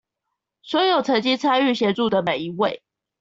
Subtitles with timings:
[0.63, 2.81] 所有曾經參與、協助的每一位